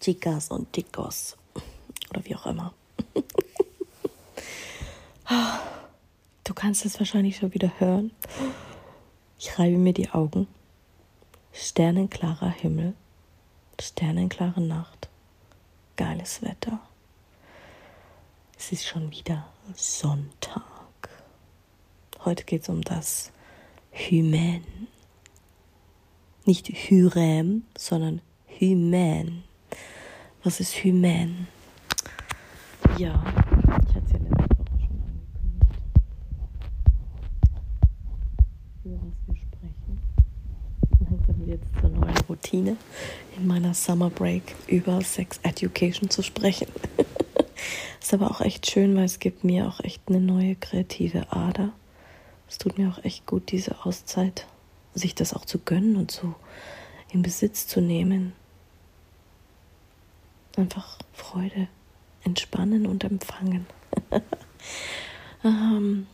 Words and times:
Chicas 0.00 0.50
und 0.50 0.72
Chicos. 0.72 1.36
Oder 2.10 2.24
wie 2.24 2.36
auch 2.36 2.46
immer. 2.46 2.72
Du 6.44 6.54
kannst 6.54 6.84
es 6.84 6.98
wahrscheinlich 6.98 7.36
schon 7.36 7.52
wieder 7.54 7.80
hören. 7.80 8.12
Ich 9.38 9.58
reibe 9.58 9.78
mir 9.78 9.92
die 9.92 10.10
Augen. 10.10 10.46
Sternenklarer 11.52 12.50
Himmel. 12.50 12.94
Sternenklare 13.80 14.60
Nacht. 14.60 15.08
Geiles 15.96 16.42
Wetter. 16.42 16.78
Es 18.56 18.72
ist 18.72 18.86
schon 18.86 19.10
wieder 19.10 19.46
Sonntag. 19.74 20.62
Heute 22.24 22.44
geht 22.44 22.62
es 22.62 22.68
um 22.68 22.82
das 22.82 23.32
Hymen. 23.90 24.64
Nicht 26.44 26.68
Hyrem, 26.68 27.64
sondern 27.76 28.22
Hymen. 28.46 29.44
Was 30.46 30.60
ist 30.60 30.84
Hymen? 30.84 31.48
Ja, 32.98 33.20
ich 33.88 33.94
hatte 33.96 34.06
es 34.06 34.12
ja 34.12 34.18
letzte 34.18 34.58
Woche 34.58 34.78
schon 34.78 35.02
angekündigt. 35.02 35.74
Über 38.84 38.98
was 39.02 39.26
wir 39.26 39.34
sprechen. 39.34 39.98
Langsam 41.00 41.48
jetzt 41.48 41.66
zur 41.80 41.90
neuen 41.90 42.18
Routine 42.28 42.76
in 43.36 43.48
meiner 43.48 43.74
Summer 43.74 44.08
Break 44.08 44.54
über 44.68 45.02
Sex 45.02 45.40
Education 45.42 46.10
zu 46.10 46.22
sprechen. 46.22 46.68
ist 48.00 48.14
aber 48.14 48.30
auch 48.30 48.40
echt 48.40 48.70
schön, 48.70 48.94
weil 48.94 49.06
es 49.06 49.18
gibt 49.18 49.42
mir 49.42 49.66
auch 49.66 49.80
echt 49.80 50.02
eine 50.06 50.20
neue 50.20 50.54
kreative 50.54 51.32
Ader. 51.32 51.72
Es 52.48 52.58
tut 52.58 52.78
mir 52.78 52.88
auch 52.88 53.02
echt 53.02 53.26
gut, 53.26 53.50
diese 53.50 53.84
Auszeit, 53.84 54.46
sich 54.94 55.16
das 55.16 55.34
auch 55.34 55.44
zu 55.44 55.58
gönnen 55.58 55.96
und 55.96 56.12
so 56.12 56.36
in 57.10 57.22
Besitz 57.22 57.66
zu 57.66 57.80
nehmen 57.80 58.32
einfach 60.56 60.98
Freude, 61.12 61.68
entspannen 62.24 62.86
und 62.86 63.04
empfangen. 63.04 63.66
ähm, 65.44 66.06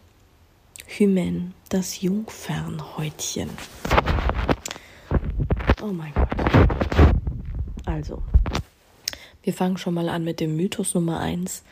Hymen, 0.86 1.54
das 1.68 2.02
Jungfernhäutchen. 2.02 3.50
Oh 5.82 5.86
mein 5.86 6.12
Gott. 6.14 6.28
Also, 7.86 8.22
wir 9.42 9.54
fangen 9.54 9.78
schon 9.78 9.94
mal 9.94 10.08
an 10.08 10.24
mit 10.24 10.40
dem 10.40 10.56
Mythos 10.56 10.94
Nummer 10.94 11.20
1. 11.20 11.62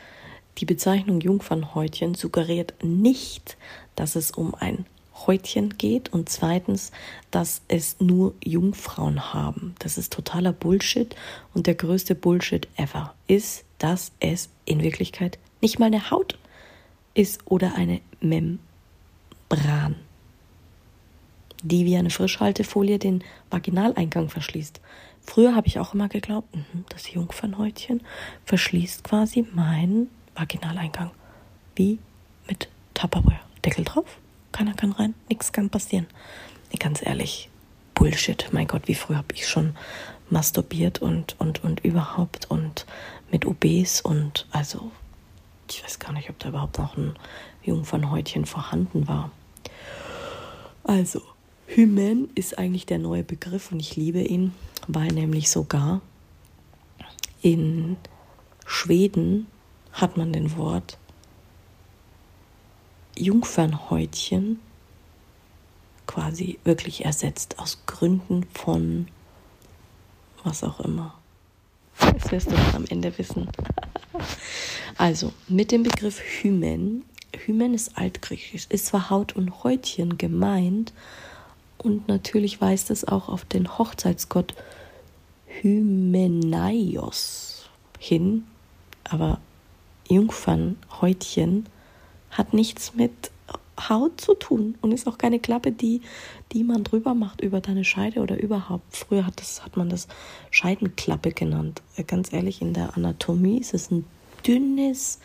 Die 0.57 0.65
Bezeichnung 0.65 1.21
Jungfernhäutchen 1.21 2.15
suggeriert 2.15 2.73
nicht, 2.83 3.57
dass 3.95 4.15
es 4.15 4.31
um 4.31 4.53
ein 4.55 4.85
Häutchen 5.27 5.77
geht 5.77 6.13
und 6.13 6.29
zweitens, 6.29 6.91
dass 7.29 7.61
es 7.67 7.99
nur 7.99 8.33
Jungfrauen 8.43 9.33
haben. 9.33 9.75
Das 9.79 9.97
ist 9.97 10.13
totaler 10.13 10.53
Bullshit 10.53 11.15
und 11.53 11.67
der 11.67 11.75
größte 11.75 12.15
Bullshit 12.15 12.67
ever 12.75 13.13
ist, 13.27 13.63
dass 13.77 14.11
es 14.19 14.49
in 14.65 14.81
Wirklichkeit 14.81 15.39
nicht 15.61 15.79
mal 15.79 15.87
eine 15.87 16.11
Haut 16.11 16.37
ist 17.13 17.41
oder 17.45 17.75
eine 17.75 18.01
Membran, 18.19 19.95
die 21.63 21.85
wie 21.85 21.97
eine 21.97 22.09
Frischhaltefolie 22.09 22.99
den 22.99 23.23
Vaginaleingang 23.49 24.29
verschließt. 24.29 24.81
Früher 25.23 25.55
habe 25.55 25.67
ich 25.67 25.79
auch 25.79 25.93
immer 25.93 26.09
geglaubt, 26.09 26.55
mhm, 26.55 26.85
das 26.89 27.11
Jungfernhäutchen 27.11 28.01
verschließt 28.45 29.03
quasi 29.03 29.45
meinen 29.53 30.09
Vaginaleingang. 30.35 31.11
Wie 31.75 31.99
mit 32.47 32.69
Tupperware. 32.93 33.39
Deckel 33.63 33.85
drauf, 33.85 34.17
keiner 34.51 34.73
kann 34.73 34.91
rein, 34.91 35.13
nichts 35.29 35.51
kann 35.51 35.69
passieren. 35.69 36.07
Ganz 36.79 37.05
ehrlich, 37.05 37.49
Bullshit. 37.93 38.47
Mein 38.51 38.67
Gott, 38.67 38.87
wie 38.87 38.95
früh 38.95 39.15
habe 39.15 39.33
ich 39.33 39.47
schon 39.47 39.75
masturbiert 40.29 41.01
und, 41.01 41.35
und, 41.39 41.63
und 41.63 41.81
überhaupt 41.81 42.49
und 42.49 42.85
mit 43.31 43.45
OBs 43.45 44.01
und 44.01 44.47
also, 44.51 44.91
ich 45.69 45.83
weiß 45.83 45.99
gar 45.99 46.13
nicht, 46.13 46.29
ob 46.29 46.39
da 46.39 46.49
überhaupt 46.49 46.79
noch 46.79 46.97
ein 46.97 47.13
Jungfernhäutchen 47.63 48.45
vorhanden 48.45 49.07
war. 49.07 49.31
Also, 50.83 51.21
Hymen 51.67 52.29
ist 52.35 52.57
eigentlich 52.57 52.85
der 52.85 52.97
neue 52.97 53.23
Begriff 53.23 53.71
und 53.71 53.79
ich 53.79 53.95
liebe 53.95 54.19
ihn, 54.19 54.53
weil 54.87 55.09
nämlich 55.09 55.49
sogar 55.49 56.01
in 57.41 57.97
Schweden 58.65 59.47
hat 59.91 60.17
man 60.17 60.33
den 60.33 60.57
Wort 60.57 60.97
Jungfernhäutchen 63.21 64.59
quasi 66.07 66.59
wirklich 66.63 67.05
ersetzt 67.05 67.59
aus 67.59 67.79
Gründen 67.85 68.45
von 68.53 69.07
was 70.43 70.63
auch 70.63 70.79
immer. 70.79 71.13
Das 71.99 72.31
wirst 72.31 72.51
du 72.51 72.55
am 72.75 72.85
Ende 72.89 73.15
wissen. 73.17 73.47
also, 74.97 75.31
mit 75.47 75.71
dem 75.71 75.83
Begriff 75.83 76.19
Hymen, 76.19 77.05
Hymen 77.45 77.75
ist 77.75 77.95
altgriechisch, 77.95 78.65
ist 78.69 78.87
zwar 78.87 79.11
Haut 79.11 79.35
und 79.35 79.63
Häutchen 79.63 80.17
gemeint 80.17 80.93
und 81.77 82.07
natürlich 82.07 82.59
weist 82.59 82.89
es 82.89 83.07
auch 83.07 83.29
auf 83.29 83.45
den 83.45 83.77
Hochzeitsgott 83.77 84.55
Hymenaios 85.61 86.89
hin, 87.99 88.45
aber 89.03 89.39
Jungfernhäutchen 90.09 91.67
hat 92.31 92.53
nichts 92.53 92.95
mit 92.95 93.31
Haut 93.89 94.21
zu 94.21 94.35
tun 94.35 94.77
und 94.81 94.91
ist 94.91 95.07
auch 95.07 95.17
keine 95.17 95.39
Klappe, 95.39 95.71
die, 95.71 96.01
die 96.51 96.63
man 96.63 96.83
drüber 96.83 97.13
macht 97.13 97.41
über 97.41 97.61
deine 97.61 97.83
Scheide 97.83 98.21
oder 98.21 98.39
überhaupt. 98.39 98.95
Früher 98.95 99.25
hat, 99.25 99.39
das, 99.39 99.65
hat 99.65 99.77
man 99.77 99.89
das 99.89 100.07
Scheidenklappe 100.51 101.31
genannt. 101.31 101.81
Äh, 101.95 102.03
ganz 102.03 102.33
ehrlich, 102.33 102.61
in 102.61 102.73
der 102.73 102.95
Anatomie 102.95 103.59
ist 103.59 103.73
es 103.73 103.89
ein 103.91 104.05
dünnes, 104.45 105.19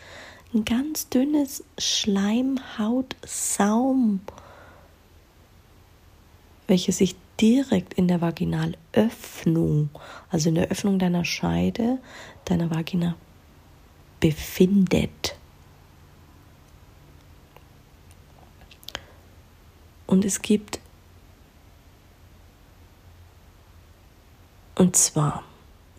ein 0.53 0.65
ganz 0.65 1.09
dünnes 1.09 1.63
Schleimhautsaum, 1.77 4.21
welches 6.67 6.97
sich 6.97 7.15
direkt 7.39 7.93
in 7.93 8.07
der 8.07 8.21
Vaginalöffnung, 8.21 9.89
also 10.29 10.49
in 10.49 10.55
der 10.55 10.69
Öffnung 10.69 10.97
deiner 10.99 11.25
Scheide, 11.25 11.99
deiner 12.45 12.71
Vagina 12.71 13.15
befindet. 14.19 15.35
Und 20.07 20.25
es 20.25 20.41
gibt, 20.41 20.79
und 24.75 24.95
zwar, 24.95 25.43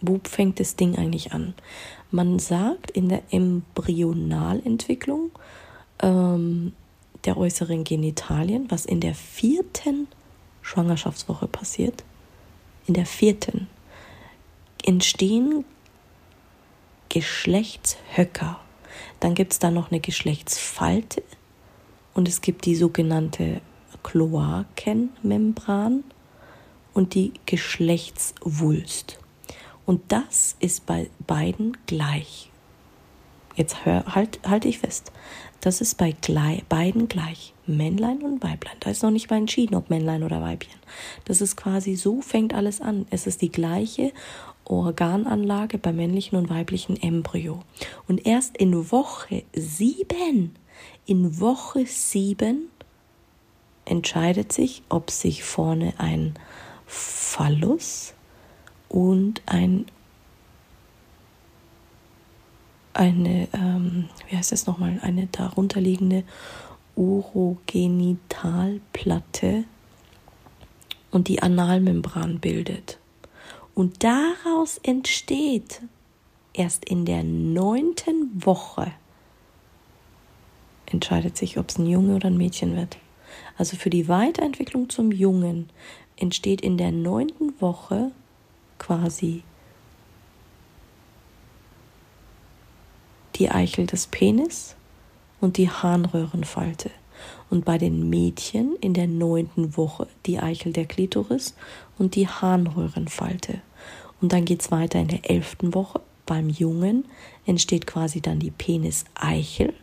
wo 0.00 0.19
fängt 0.24 0.60
das 0.60 0.76
Ding 0.76 0.96
eigentlich 0.96 1.32
an? 1.32 1.52
Man 2.10 2.38
sagt 2.38 2.91
in 2.91 3.10
der 3.10 3.22
Embryonalentwicklung 3.30 5.30
ähm, 6.00 6.72
der 7.24 7.36
äußeren 7.36 7.84
Genitalien, 7.84 8.70
was 8.70 8.86
in 8.86 9.00
der 9.00 9.14
vierten 9.14 10.08
Schwangerschaftswoche 10.62 11.46
passiert, 11.46 12.04
in 12.86 12.94
der 12.94 13.06
vierten, 13.06 13.69
entstehen 14.84 15.64
Geschlechtshöcker. 17.10 18.58
Dann 19.20 19.34
gibt 19.34 19.52
es 19.52 19.58
da 19.58 19.70
noch 19.70 19.90
eine 19.90 20.00
Geschlechtsfalte 20.00 21.22
und 22.14 22.28
es 22.28 22.40
gibt 22.40 22.64
die 22.64 22.76
sogenannte 22.76 23.60
Kloakenmembran 24.08 26.02
und 26.94 27.14
die 27.14 27.34
Geschlechtswulst. 27.44 29.19
Und 29.84 30.00
das 30.08 30.56
ist 30.60 30.87
bei 30.87 31.10
beiden 31.26 31.76
gleich. 31.87 32.50
Jetzt 33.55 33.84
hör, 33.84 34.14
halt, 34.14 34.40
halte 34.49 34.69
ich 34.69 34.78
fest. 34.78 35.12
Das 35.60 35.82
ist 35.82 35.99
bei 35.99 36.14
gleich, 36.22 36.64
beiden 36.64 37.08
gleich. 37.08 37.52
Männlein 37.66 38.22
und 38.22 38.43
Weiblein. 38.43 38.76
Da 38.81 38.88
ist 38.88 39.02
noch 39.02 39.10
nicht 39.10 39.28
mal 39.28 39.37
entschieden, 39.37 39.75
ob 39.75 39.90
Männlein 39.90 40.22
oder 40.22 40.40
Weibchen. 40.40 40.78
Das 41.26 41.43
ist 41.43 41.56
quasi 41.56 41.94
so 41.94 42.22
fängt 42.22 42.55
alles 42.55 42.81
an. 42.81 43.06
Es 43.10 43.26
ist 43.26 43.43
die 43.43 43.52
gleiche 43.52 44.12
Organanlage 44.64 45.76
bei 45.76 45.93
männlichen 45.93 46.38
und 46.38 46.49
weiblichen 46.49 46.96
Embryo. 46.96 47.60
Und 48.06 48.25
erst 48.26 48.56
in 48.56 48.90
Woche 48.90 49.43
sieben, 49.55 50.55
in 51.05 51.40
Woche 51.40 51.84
sieben 51.84 52.70
entscheidet 53.90 54.52
sich, 54.52 54.82
ob 54.88 55.11
sich 55.11 55.44
vorne 55.44 55.93
ein 55.99 56.35
Phallus 56.87 58.14
und 58.88 59.43
ein 59.46 59.87
eine, 62.94 63.49
ähm, 63.52 64.08
wie 64.29 64.37
heißt 64.37 64.50
das 64.50 64.67
nochmal, 64.67 64.99
eine 65.02 65.26
darunterliegende 65.29 66.25
Urogenitalplatte 66.96 69.62
und 71.12 71.29
die 71.29 71.41
Analmembran 71.41 72.41
bildet. 72.41 72.99
Und 73.75 74.02
daraus 74.02 74.79
entsteht 74.79 75.81
erst 76.52 76.84
in 76.87 77.05
der 77.05 77.23
neunten 77.23 78.44
Woche, 78.44 78.91
entscheidet 80.87 81.37
sich, 81.37 81.56
ob 81.56 81.69
es 81.69 81.79
ein 81.79 81.87
Junge 81.87 82.17
oder 82.17 82.26
ein 82.26 82.37
Mädchen 82.37 82.75
wird. 82.75 82.96
Also 83.58 83.76
für 83.76 83.90
die 83.90 84.08
Weiterentwicklung 84.08 84.88
zum 84.88 85.10
Jungen 85.10 85.69
entsteht 86.16 86.60
in 86.60 86.78
der 86.78 86.93
neunten 86.93 87.60
Woche 87.60 88.12
quasi 88.78 89.43
die 93.34 93.50
Eichel 93.50 93.87
des 93.87 94.06
Penis 94.06 94.76
und 95.40 95.56
die 95.56 95.69
Harnröhrenfalte. 95.70 96.90
Und 97.50 97.64
bei 97.64 97.78
den 97.78 98.08
Mädchen 98.08 98.76
in 98.81 98.94
der 98.94 99.08
neunten 99.08 99.76
Woche 99.76 100.06
die 100.26 100.38
Eichel 100.38 100.72
der 100.72 100.87
Klitoris 100.87 101.55
und 101.99 102.14
die 102.14 102.28
Harnröhrenfalte. 102.28 103.60
Und 104.20 104.32
dann 104.32 104.44
geht 104.44 104.62
es 104.62 104.70
weiter 104.70 105.00
in 105.00 105.08
der 105.08 105.28
elften 105.28 105.75
Woche. 105.75 106.00
Beim 106.26 106.49
Jungen 106.49 107.06
entsteht 107.44 107.87
quasi 107.88 108.20
dann 108.20 108.38
die 108.38 108.50
Penis-Eichel. 108.52 109.75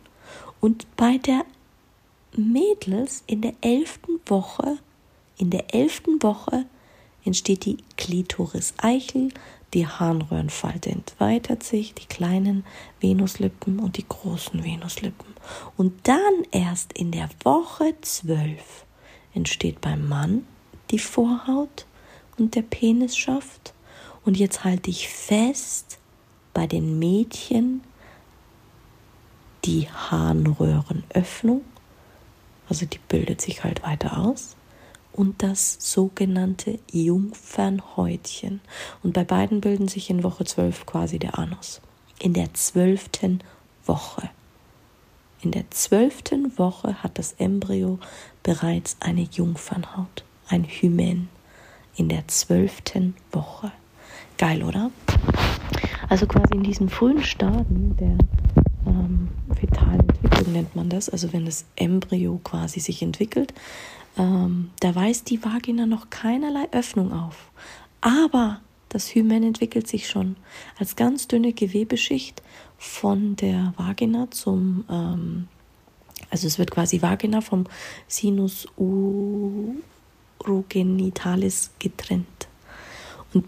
Und 0.60 0.86
bei 0.96 1.18
der 1.18 1.44
Mädels 2.36 3.22
in 3.26 3.40
der 3.40 3.54
elften 3.60 4.20
Woche, 4.26 4.78
in 5.38 5.50
der 5.50 5.74
elften 5.74 6.22
Woche 6.22 6.66
entsteht 7.24 7.64
die 7.64 7.78
Klitoris-Eichel, 7.96 9.30
die 9.74 9.86
Harnröhrenfalte 9.86 10.90
entweitert 10.90 11.62
sich, 11.62 11.92
die 11.94 12.06
kleinen 12.06 12.64
Venuslippen 13.00 13.78
und 13.78 13.96
die 13.96 14.08
großen 14.08 14.62
Venuslippen. 14.62 15.34
Und 15.76 16.08
dann 16.08 16.44
erst 16.52 16.92
in 16.92 17.10
der 17.10 17.28
Woche 17.42 17.94
zwölf 18.00 18.86
entsteht 19.34 19.80
beim 19.80 20.08
Mann 20.08 20.46
die 20.90 20.98
Vorhaut 20.98 21.86
und 22.38 22.54
der 22.54 22.62
Penisschaft. 22.62 23.74
Und 24.24 24.36
jetzt 24.36 24.64
halte 24.64 24.90
ich 24.90 25.08
fest, 25.08 25.98
bei 26.54 26.66
den 26.66 26.98
Mädchen 26.98 27.82
die 29.64 29.88
Harnröhrenöffnung, 29.90 31.62
also 32.68 32.86
die 32.86 32.98
bildet 33.08 33.40
sich 33.40 33.64
halt 33.64 33.82
weiter 33.82 34.18
aus 34.18 34.56
und 35.12 35.42
das 35.42 35.78
sogenannte 35.80 36.78
Jungfernhäutchen. 36.92 38.60
Und 39.02 39.14
bei 39.14 39.24
beiden 39.24 39.60
bilden 39.60 39.88
sich 39.88 40.10
in 40.10 40.22
Woche 40.22 40.44
12 40.44 40.86
quasi 40.86 41.18
der 41.18 41.38
Anus. 41.38 41.80
In 42.20 42.34
der 42.34 42.52
zwölften 42.54 43.42
Woche. 43.84 44.30
In 45.42 45.50
der 45.52 45.70
zwölften 45.70 46.58
Woche 46.58 47.02
hat 47.02 47.18
das 47.18 47.32
Embryo 47.32 47.98
bereits 48.42 48.96
eine 49.00 49.22
Jungfernhaut, 49.22 50.24
ein 50.48 50.64
Hymen. 50.64 51.28
In 51.96 52.08
der 52.08 52.28
zwölften 52.28 53.14
Woche. 53.32 53.72
Geil, 54.36 54.62
oder? 54.62 54.90
Also 56.10 56.26
quasi 56.26 56.54
in 56.54 56.62
diesen 56.62 56.90
frühen 56.90 57.24
Stadien 57.24 57.96
der 57.96 58.18
ähm, 58.86 59.28
fetalen 59.56 60.08
Entwicklung 60.08 60.52
nennt 60.52 60.76
man 60.76 60.88
das, 60.88 61.08
also 61.08 61.32
wenn 61.32 61.46
das 61.46 61.64
Embryo 61.76 62.40
quasi 62.44 62.80
sich 62.80 63.02
entwickelt, 63.02 63.52
ähm, 64.18 64.70
da 64.80 64.94
weist 64.94 65.30
die 65.30 65.42
Vagina 65.42 65.86
noch 65.86 66.10
keinerlei 66.10 66.68
Öffnung 66.72 67.12
auf. 67.12 67.50
Aber 68.00 68.60
das 68.88 69.14
Hymen 69.14 69.42
entwickelt 69.42 69.88
sich 69.88 70.08
schon 70.08 70.36
als 70.78 70.96
ganz 70.96 71.28
dünne 71.28 71.52
Gewebeschicht 71.52 72.42
von 72.78 73.36
der 73.36 73.74
Vagina 73.76 74.30
zum, 74.30 74.84
ähm, 74.88 75.48
also 76.30 76.46
es 76.46 76.58
wird 76.58 76.70
quasi 76.70 77.02
Vagina 77.02 77.40
vom 77.40 77.64
Sinus 78.06 78.68
urogenitalis 78.76 81.70
getrennt. 81.78 82.48
Und 83.34 83.44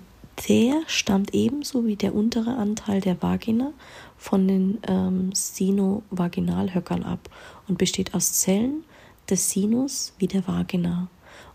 der 0.49 0.83
stammt 0.87 1.35
ebenso 1.35 1.87
wie 1.87 1.97
der 1.97 2.15
untere 2.15 2.57
Anteil 2.57 3.01
der 3.01 3.23
Vagina 3.23 3.73
von 4.19 4.47
den 4.47 4.79
ähm, 4.87 5.31
Sinovaginalhöckern 5.33 7.05
ab 7.05 7.31
und 7.69 7.79
besteht 7.79 8.15
aus 8.15 8.33
Zellen, 8.35 8.85
des 9.29 9.51
Sinus 9.51 10.13
wie 10.19 10.27
der 10.27 10.47
Vagina. 10.47 11.09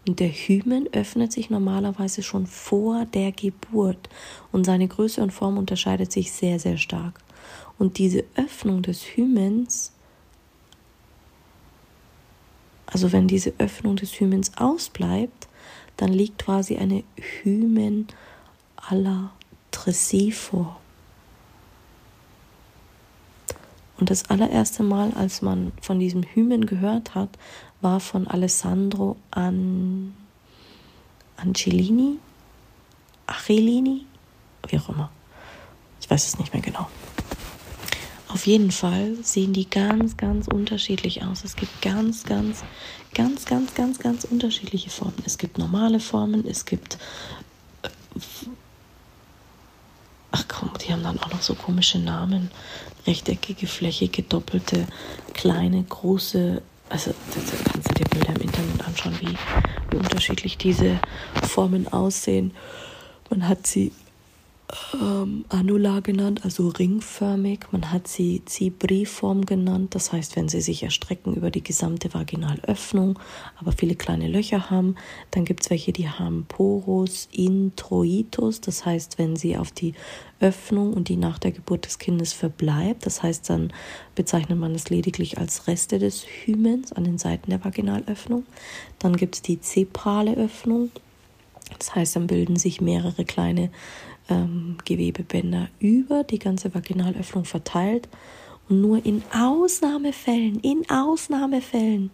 Und 0.07 0.19
der 0.19 0.29
Hymen 0.29 0.87
öffnet 0.93 1.31
sich 1.31 1.49
normalerweise 1.49 2.23
schon 2.23 2.45
vor 2.45 3.05
der 3.05 3.31
Geburt 3.31 4.09
und 4.51 4.65
seine 4.65 4.87
Größe 4.87 5.21
und 5.21 5.31
Form 5.31 5.57
unterscheidet 5.57 6.11
sich 6.11 6.31
sehr, 6.31 6.59
sehr 6.59 6.77
stark. 6.77 7.19
Und 7.79 7.97
diese 7.97 8.23
Öffnung 8.35 8.81
des 8.81 9.01
Hymens, 9.01 9.91
also 12.85 13.11
wenn 13.11 13.27
diese 13.27 13.53
Öffnung 13.57 13.95
des 13.95 14.19
Hymens 14.19 14.51
ausbleibt, 14.57 15.47
dann 15.97 16.11
liegt 16.11 16.39
quasi 16.39 16.77
eine 16.77 17.03
Hymen 17.41 18.07
à 18.77 18.95
la 18.95 19.31
Tressie 19.71 20.31
vor. 20.31 20.82
Und 24.03 24.09
das 24.09 24.29
allererste 24.29 24.83
Mal, 24.83 25.13
als 25.13 25.41
man 25.41 25.71
von 25.81 25.97
diesem 25.97 26.23
Hymen 26.23 26.65
gehört 26.65 27.15
hat, 27.15 27.29
war 27.79 28.01
von 28.01 28.27
Alessandro 28.27 29.15
An 29.31 30.13
Angelini, 31.37 32.17
Achelini, 33.27 34.05
wie 34.67 34.77
auch 34.77 34.89
immer. 34.89 35.09
Ich 36.01 36.09
weiß 36.09 36.27
es 36.27 36.37
nicht 36.37 36.51
mehr 36.51 36.61
genau. 36.61 36.89
Auf 38.27 38.45
jeden 38.45 38.71
Fall 38.71 39.15
sehen 39.21 39.53
die 39.53 39.69
ganz, 39.69 40.17
ganz 40.17 40.49
unterschiedlich 40.49 41.23
aus. 41.23 41.45
Es 41.45 41.55
gibt 41.55 41.81
ganz, 41.81 42.25
ganz, 42.25 42.61
ganz, 43.13 43.45
ganz, 43.45 43.73
ganz, 43.73 43.99
ganz 43.99 44.25
unterschiedliche 44.25 44.89
Formen. 44.89 45.23
Es 45.25 45.37
gibt 45.37 45.57
normale 45.57 46.01
Formen, 46.01 46.45
es 46.45 46.65
gibt. 46.65 46.97
Ach 50.35 50.45
komm, 50.47 50.71
die 50.81 50.91
haben 50.91 51.03
dann 51.03 51.19
auch 51.19 51.31
noch 51.31 51.43
so 51.43 51.53
komische 51.53 51.99
Namen 51.99 52.49
rechteckige, 53.05 53.67
flächige, 53.67 54.23
doppelte, 54.23 54.87
kleine, 55.33 55.83
große. 55.83 56.59
Also 56.89 57.11
da 57.11 57.71
kannst 57.71 57.89
du 57.91 57.93
dir 57.93 58.05
Bilder 58.09 58.29
im 58.29 58.41
Internet 58.41 58.83
anschauen, 58.83 59.15
wie, 59.21 59.37
wie 59.91 59.97
unterschiedlich 59.97 60.57
diese 60.57 60.99
Formen 61.47 61.87
aussehen. 61.87 62.51
Man 63.29 63.47
hat 63.47 63.67
sie 63.67 63.91
ähm, 64.93 65.45
Annular 65.49 66.01
genannt, 66.01 66.41
also 66.43 66.69
ringförmig. 66.69 67.59
Man 67.71 67.91
hat 67.91 68.07
sie 68.07 68.41
Zibriform 68.45 69.45
genannt, 69.45 69.95
das 69.95 70.11
heißt, 70.11 70.35
wenn 70.35 70.49
sie 70.49 70.61
sich 70.61 70.83
erstrecken 70.83 71.33
über 71.33 71.51
die 71.51 71.63
gesamte 71.63 72.13
Vaginalöffnung, 72.13 73.19
aber 73.57 73.71
viele 73.71 73.95
kleine 73.95 74.27
Löcher 74.27 74.69
haben. 74.69 74.95
Dann 75.31 75.45
gibt 75.45 75.63
es 75.63 75.69
welche, 75.69 75.93
die 75.93 76.09
haben 76.09 76.45
Porus 76.47 77.27
introitus, 77.31 78.61
das 78.61 78.85
heißt, 78.85 79.17
wenn 79.17 79.35
sie 79.35 79.57
auf 79.57 79.71
die 79.71 79.93
Öffnung 80.39 80.93
und 80.93 81.09
die 81.09 81.17
nach 81.17 81.39
der 81.39 81.51
Geburt 81.51 81.85
des 81.85 81.99
Kindes 81.99 82.33
verbleibt, 82.33 83.05
das 83.05 83.23
heißt, 83.23 83.49
dann 83.49 83.71
bezeichnet 84.15 84.59
man 84.59 84.75
es 84.75 84.89
lediglich 84.89 85.37
als 85.37 85.67
Reste 85.67 85.99
des 85.99 86.25
Hymens 86.25 86.91
an 86.91 87.05
den 87.05 87.17
Seiten 87.17 87.49
der 87.49 87.63
Vaginalöffnung. 87.63 88.45
Dann 88.99 89.15
gibt 89.15 89.35
es 89.35 89.41
die 89.41 89.61
zeprale 89.61 90.35
Öffnung, 90.35 90.91
das 91.79 91.95
heißt, 91.95 92.15
dann 92.15 92.27
bilden 92.27 92.55
sich 92.55 92.81
mehrere 92.81 93.25
kleine 93.25 93.69
ähm, 94.29 94.77
Gewebebänder 94.85 95.67
über 95.79 96.23
die 96.23 96.39
ganze 96.39 96.73
Vaginalöffnung 96.73 97.43
verteilt. 97.45 98.07
Und 98.69 98.81
nur 98.81 99.05
in 99.05 99.21
Ausnahmefällen, 99.33 100.59
in 100.61 100.89
Ausnahmefällen 100.89 102.11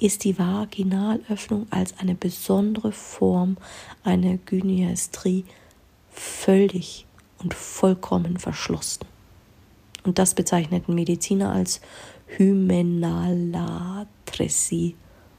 ist 0.00 0.22
die 0.24 0.38
Vaginalöffnung 0.38 1.66
als 1.70 1.98
eine 1.98 2.14
besondere 2.14 2.92
Form 2.92 3.56
einer 4.04 4.36
Gyneastrie 4.36 5.44
völlig 6.12 7.04
und 7.38 7.52
vollkommen 7.54 8.38
verschlossen. 8.38 9.06
Und 10.04 10.18
das 10.18 10.34
bezeichneten 10.34 10.94
Mediziner 10.94 11.50
als 11.52 11.80
Hymenalatresie 12.26 14.94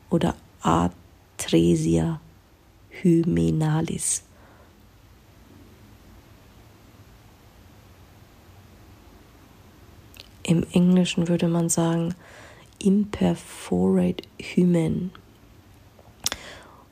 oder 0.09 0.35
Atresia 0.61 2.19
hymenalis. 2.89 4.23
Im 10.49 10.65
Englischen 10.71 11.27
würde 11.27 11.47
man 11.47 11.69
sagen 11.69 12.15
imperforate 12.79 14.23
hymen. 14.39 15.11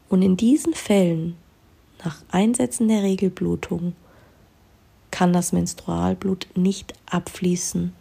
Und 0.09 0.21
in 0.21 0.37
diesen 0.37 0.75
Fällen, 0.75 1.35
nach 2.05 2.21
Einsetzen 2.29 2.87
der 2.87 3.01
Regelblutung, 3.01 3.95
kann 5.09 5.33
das 5.33 5.53
Menstrualblut 5.53 6.45
nicht 6.53 6.93
abfließen. 7.07 7.93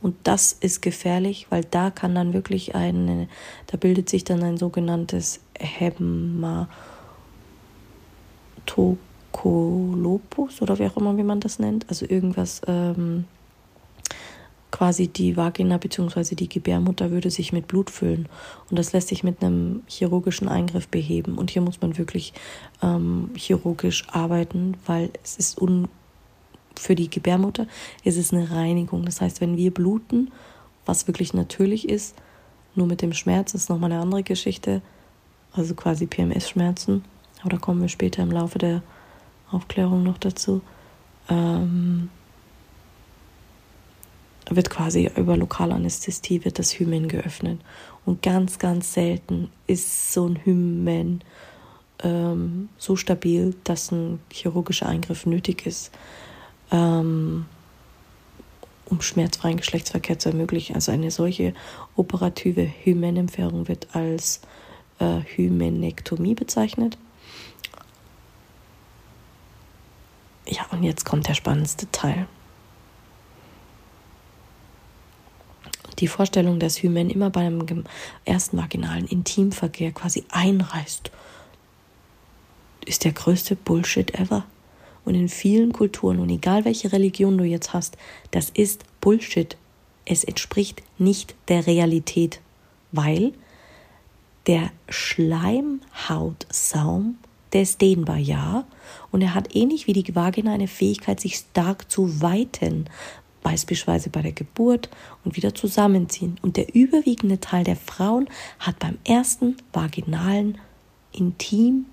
Und 0.00 0.14
das 0.22 0.52
ist 0.52 0.80
gefährlich, 0.80 1.48
weil 1.50 1.64
da 1.64 1.90
kann 1.90 2.14
dann 2.14 2.34
wirklich 2.34 2.76
eine, 2.76 3.26
da 3.66 3.76
bildet 3.76 4.08
sich 4.08 4.22
dann 4.22 4.44
ein 4.44 4.58
sogenanntes 4.58 5.40
Hämatokrit 5.58 6.70
Kolopus 9.32 10.62
oder 10.62 10.78
wie 10.78 10.86
auch 10.86 10.96
immer, 10.96 11.16
wie 11.16 11.22
man 11.22 11.40
das 11.40 11.58
nennt. 11.58 11.86
Also 11.88 12.06
irgendwas, 12.08 12.62
ähm, 12.66 13.24
quasi 14.70 15.08
die 15.08 15.36
Vagina 15.36 15.78
bzw. 15.78 16.34
die 16.34 16.48
Gebärmutter 16.48 17.10
würde 17.10 17.30
sich 17.30 17.52
mit 17.52 17.68
Blut 17.68 17.90
füllen. 17.90 18.28
Und 18.70 18.78
das 18.78 18.92
lässt 18.92 19.08
sich 19.08 19.24
mit 19.24 19.42
einem 19.42 19.82
chirurgischen 19.86 20.48
Eingriff 20.48 20.88
beheben. 20.88 21.38
Und 21.38 21.50
hier 21.50 21.62
muss 21.62 21.80
man 21.80 21.98
wirklich 21.98 22.32
ähm, 22.82 23.30
chirurgisch 23.34 24.06
arbeiten, 24.10 24.76
weil 24.86 25.10
es 25.22 25.36
ist 25.36 25.60
un 25.60 25.88
für 26.76 26.94
die 26.94 27.10
Gebärmutter 27.10 27.66
ist 28.04 28.16
es 28.16 28.32
eine 28.32 28.50
Reinigung. 28.50 29.04
Das 29.04 29.20
heißt, 29.20 29.40
wenn 29.40 29.56
wir 29.56 29.74
bluten, 29.74 30.30
was 30.86 31.06
wirklich 31.06 31.34
natürlich 31.34 31.88
ist, 31.88 32.14
nur 32.74 32.86
mit 32.86 33.02
dem 33.02 33.12
Schmerz 33.12 33.54
ist 33.54 33.68
nochmal 33.68 33.92
eine 33.92 34.00
andere 34.00 34.22
Geschichte, 34.22 34.80
also 35.52 35.74
quasi 35.74 36.06
PMS-Schmerzen, 36.06 37.04
aber 37.40 37.50
da 37.50 37.56
kommen 37.58 37.80
wir 37.80 37.88
später 37.88 38.22
im 38.22 38.30
Laufe 38.30 38.58
der 38.58 38.82
Aufklärung 39.50 40.02
noch 40.02 40.18
dazu, 40.18 40.60
ähm, 41.28 42.10
wird 44.48 44.70
quasi 44.70 45.10
über 45.16 45.36
Lokalanästhesie 45.36 46.44
wird 46.44 46.58
das 46.58 46.78
Hymen 46.78 47.08
geöffnet. 47.08 47.60
Und 48.04 48.22
ganz, 48.22 48.58
ganz 48.58 48.94
selten 48.94 49.50
ist 49.66 50.12
so 50.12 50.26
ein 50.26 50.44
Hymen 50.44 51.22
ähm, 52.02 52.68
so 52.78 52.96
stabil, 52.96 53.54
dass 53.64 53.92
ein 53.92 54.20
chirurgischer 54.30 54.88
Eingriff 54.88 55.26
nötig 55.26 55.66
ist, 55.66 55.92
ähm, 56.72 57.46
um 58.86 59.00
schmerzfreien 59.00 59.58
Geschlechtsverkehr 59.58 60.18
zu 60.18 60.30
ermöglichen. 60.30 60.74
Also 60.74 60.90
eine 60.92 61.10
solche 61.10 61.54
operative 61.94 62.68
Hymenentfernung 62.82 63.68
wird 63.68 63.94
als 63.94 64.40
äh, 64.98 65.20
Hymenektomie 65.36 66.34
bezeichnet. 66.34 66.98
Ja, 70.50 70.66
und 70.72 70.82
jetzt 70.82 71.04
kommt 71.04 71.28
der 71.28 71.34
spannendste 71.34 71.88
Teil. 71.92 72.26
Die 76.00 76.08
Vorstellung, 76.08 76.58
dass 76.58 76.82
Hymen 76.82 77.08
immer 77.08 77.30
beim 77.30 77.84
ersten 78.24 78.58
vaginalen 78.58 79.06
Intimverkehr 79.06 79.92
quasi 79.92 80.24
einreißt, 80.30 81.12
ist 82.84 83.04
der 83.04 83.12
größte 83.12 83.54
Bullshit 83.54 84.18
ever. 84.18 84.44
Und 85.04 85.14
in 85.14 85.28
vielen 85.28 85.72
Kulturen, 85.72 86.18
und 86.18 86.30
egal 86.30 86.64
welche 86.64 86.92
Religion 86.92 87.38
du 87.38 87.44
jetzt 87.44 87.72
hast, 87.72 87.96
das 88.32 88.50
ist 88.50 88.82
Bullshit. 89.00 89.56
Es 90.04 90.24
entspricht 90.24 90.82
nicht 90.98 91.36
der 91.46 91.68
Realität, 91.68 92.40
weil 92.90 93.34
der 94.46 94.72
Schleimhautsaum, 94.88 97.18
der 97.52 97.62
ist 97.62 97.80
dehnbar, 97.80 98.18
ja, 98.18 98.64
und 99.10 99.22
er 99.22 99.34
hat 99.34 99.54
ähnlich 99.54 99.86
wie 99.86 99.92
die 99.92 100.14
Vagina 100.14 100.52
eine 100.52 100.68
Fähigkeit, 100.68 101.20
sich 101.20 101.36
stark 101.36 101.90
zu 101.90 102.20
weiten, 102.20 102.86
beispielsweise 103.42 104.10
bei 104.10 104.22
der 104.22 104.32
Geburt 104.32 104.88
und 105.24 105.36
wieder 105.36 105.54
zusammenziehen. 105.54 106.36
Und 106.42 106.56
der 106.56 106.74
überwiegende 106.74 107.40
Teil 107.40 107.64
der 107.64 107.76
Frauen 107.76 108.28
hat 108.58 108.78
beim 108.78 108.98
ersten 109.04 109.56
vaginalen 109.72 110.58
Intimverkehr 111.12 111.86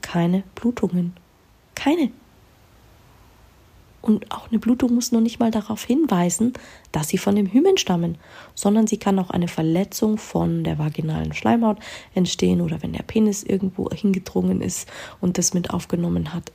keine 0.00 0.44
Blutungen. 0.54 1.14
Keine. 1.74 2.10
Und 4.08 4.32
auch 4.32 4.48
eine 4.48 4.58
Blutung 4.58 4.94
muss 4.94 5.12
noch 5.12 5.20
nicht 5.20 5.38
mal 5.38 5.50
darauf 5.50 5.84
hinweisen, 5.84 6.54
dass 6.92 7.08
sie 7.08 7.18
von 7.18 7.36
dem 7.36 7.46
Hymen 7.46 7.76
stammen, 7.76 8.16
sondern 8.54 8.86
sie 8.86 8.96
kann 8.96 9.18
auch 9.18 9.28
eine 9.28 9.48
Verletzung 9.48 10.16
von 10.16 10.64
der 10.64 10.78
vaginalen 10.78 11.34
Schleimhaut 11.34 11.76
entstehen 12.14 12.62
oder 12.62 12.82
wenn 12.82 12.94
der 12.94 13.02
Penis 13.02 13.42
irgendwo 13.42 13.90
hingedrungen 13.90 14.62
ist 14.62 14.88
und 15.20 15.36
das 15.36 15.52
mit 15.52 15.68
aufgenommen 15.74 16.32
hat. 16.32 16.52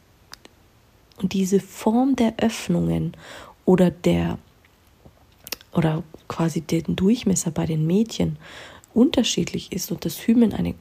Und 1.21 1.33
diese 1.33 1.59
Form 1.59 2.15
der 2.15 2.33
Öffnungen 2.37 3.15
oder 3.65 3.91
der 3.91 4.39
oder 5.73 6.01
quasi 6.27 6.61
den 6.61 6.95
Durchmesser 6.95 7.51
bei 7.51 7.67
den 7.67 7.85
Mädchen 7.85 8.37
unterschiedlich 8.95 9.71
ist 9.71 9.91
und 9.91 10.05
das 10.05 10.25
Hymen 10.25 10.53
eine 10.53 10.73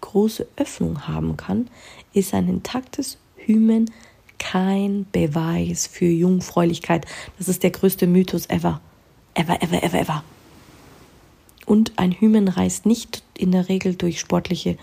große 0.00 0.48
Öffnung 0.56 1.06
haben 1.06 1.36
kann, 1.36 1.68
ist 2.12 2.34
ein 2.34 2.48
intaktes 2.48 3.18
Hymen 3.36 3.88
kein 4.38 5.06
Beweis 5.12 5.86
für 5.86 6.06
Jungfräulichkeit. 6.06 7.06
Das 7.38 7.48
ist 7.48 7.62
der 7.62 7.70
größte 7.70 8.06
Mythos 8.06 8.46
ever. 8.46 8.80
Ever, 9.34 9.62
ever, 9.62 9.82
ever, 9.82 10.00
ever. 10.00 10.24
Und 11.66 11.92
ein 11.96 12.12
Hymen 12.12 12.48
reißt 12.48 12.86
nicht 12.86 13.22
in 13.36 13.52
der 13.52 13.68
Regel 13.68 13.94
durch 13.94 14.20
sportliche 14.20 14.78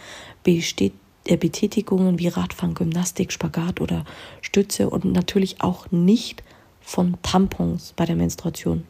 äh, 0.45 1.37
Betätigungen 1.37 2.19
wie 2.19 2.27
Radfahren, 2.27 2.75
Gymnastik, 2.75 3.31
Spagat 3.31 3.81
oder 3.81 4.05
Stütze 4.41 4.89
und 4.89 5.03
natürlich 5.05 5.61
auch 5.61 5.91
nicht 5.91 6.43
von 6.81 7.17
Tampons 7.23 7.93
bei 7.95 8.05
der 8.05 8.15
Menstruation. 8.15 8.83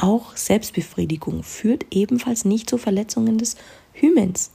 Auch 0.00 0.36
Selbstbefriedigung 0.36 1.42
führt 1.42 1.86
ebenfalls 1.90 2.44
nicht 2.44 2.70
zu 2.70 2.78
Verletzungen 2.78 3.36
des 3.36 3.56
Hymens. 3.92 4.52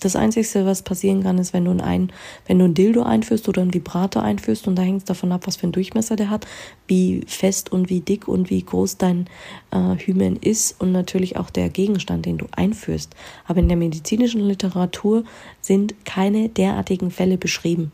Das 0.00 0.16
Einzige, 0.16 0.66
was 0.66 0.82
passieren 0.82 1.22
kann, 1.22 1.38
ist, 1.38 1.52
wenn 1.52 1.64
du, 1.64 1.70
ein, 1.82 2.12
wenn 2.46 2.58
du 2.58 2.64
ein 2.64 2.74
Dildo 2.74 3.04
einführst 3.04 3.48
oder 3.48 3.62
ein 3.62 3.72
Vibrator 3.72 4.24
einführst 4.24 4.66
und 4.66 4.74
da 4.74 4.82
hängt 4.82 4.98
es 4.98 5.04
davon 5.04 5.30
ab, 5.30 5.46
was 5.46 5.54
für 5.54 5.62
einen 5.62 5.72
Durchmesser 5.72 6.16
der 6.16 6.28
hat, 6.28 6.48
wie 6.88 7.22
fest 7.28 7.70
und 7.70 7.90
wie 7.90 8.00
dick 8.00 8.26
und 8.26 8.50
wie 8.50 8.62
groß 8.62 8.98
dein 8.98 9.28
äh, 9.70 9.94
Hymen 9.96 10.36
ist 10.36 10.80
und 10.80 10.90
natürlich 10.90 11.36
auch 11.36 11.48
der 11.48 11.68
Gegenstand, 11.68 12.26
den 12.26 12.38
du 12.38 12.46
einführst. 12.50 13.14
Aber 13.46 13.60
in 13.60 13.68
der 13.68 13.76
medizinischen 13.76 14.40
Literatur 14.40 15.22
sind 15.60 15.94
keine 16.04 16.48
derartigen 16.48 17.12
Fälle 17.12 17.38
beschrieben. 17.38 17.92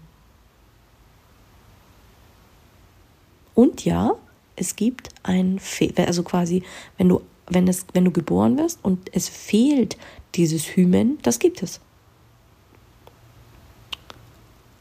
Und 3.54 3.84
ja, 3.84 4.14
es 4.56 4.76
gibt 4.76 5.10
ein, 5.22 5.58
Fe 5.58 5.92
also 5.96 6.22
quasi, 6.22 6.62
wenn 6.98 7.08
du, 7.08 7.22
wenn, 7.48 7.66
es, 7.68 7.86
wenn 7.92 8.04
du 8.04 8.10
geboren 8.10 8.58
wirst 8.58 8.78
und 8.82 9.14
es 9.14 9.28
fehlt 9.28 9.96
dieses 10.34 10.76
Hymen, 10.76 11.18
das 11.22 11.38
gibt 11.38 11.62
es. 11.62 11.80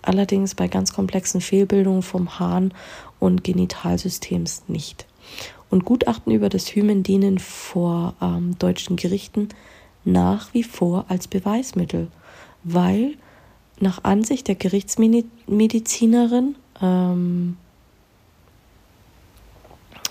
Allerdings 0.01 0.56
bei 0.56 0.68
ganz 0.68 0.94
komplexen 0.94 1.42
Fehlbildungen 1.42 2.01
vom 2.01 2.40
Harn- 2.40 2.74
und 3.20 3.44
Genitalsystems 3.44 4.63
nicht. 4.68 5.06
Und 5.70 5.86
Gutachten 5.86 6.34
über 6.34 6.50
das 6.50 6.75
Hymen 6.75 7.04
dienen 7.04 7.38
vor 7.40 8.16
ähm, 8.22 8.58
deutschen 8.58 8.96
Gerichten 8.96 9.50
nach 10.04 10.54
wie 10.54 10.63
vor 10.63 11.06
als 11.08 11.28
Beweismittel, 11.28 12.08
weil 12.63 13.13
nach 13.80 14.04
Ansicht 14.04 14.48
der 14.48 14.56
Gerichtsmedizinerin 14.56 16.56
ähm, 16.82 17.58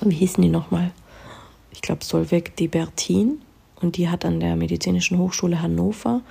wie 0.04 0.14
hießen 0.14 0.42
die 0.42 0.48
nochmal? 0.48 0.92
Ich 1.72 1.82
glaube 1.82 2.04
Solveig 2.04 2.54
de 2.56 2.68
Bertin 2.68 3.42
und 3.80 3.96
die 3.96 4.08
hat 4.08 4.24
an 4.24 4.38
der 4.40 4.56
Medizinischen 4.56 5.18
Hochschule 5.18 5.62
Hannover, 5.62 6.22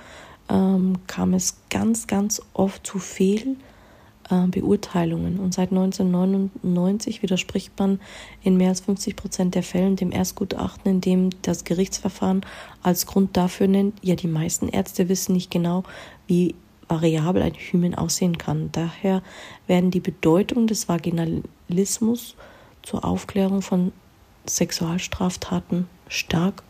ähm, 0.48 0.98
kam 1.06 1.34
es 1.34 1.58
ganz, 1.70 2.06
ganz 2.06 2.42
oft 2.52 2.86
zu 2.86 2.98
Fehlbeurteilungen. 2.98 5.38
Äh, 5.38 5.40
und 5.40 5.54
seit 5.54 5.70
1999 5.70 7.22
widerspricht 7.22 7.72
man 7.78 8.00
in 8.42 8.56
mehr 8.56 8.70
als 8.70 8.80
50 8.80 9.14
Prozent 9.16 9.54
der 9.54 9.62
Fällen 9.62 9.96
dem 9.96 10.12
Erstgutachten, 10.12 10.90
in 10.90 11.00
dem 11.00 11.30
das 11.42 11.64
Gerichtsverfahren 11.64 12.44
als 12.82 13.06
Grund 13.06 13.36
dafür 13.36 13.68
nennt, 13.68 13.94
ja, 14.02 14.16
die 14.16 14.28
meisten 14.28 14.68
Ärzte 14.68 15.08
wissen 15.08 15.32
nicht 15.32 15.50
genau, 15.50 15.84
wie 16.26 16.54
variabel 16.88 17.42
ein 17.42 17.54
Hymen 17.54 17.94
aussehen 17.94 18.36
kann. 18.36 18.70
Daher 18.72 19.22
werden 19.68 19.92
die 19.92 20.00
Bedeutung 20.00 20.66
des 20.66 20.88
Vaginalismus 20.88 22.34
zur 22.82 23.04
Aufklärung 23.04 23.62
von 23.62 23.92
Sexualstraftaten 24.46 25.86
stark 26.08 26.62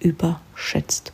überschätzt. 0.00 1.12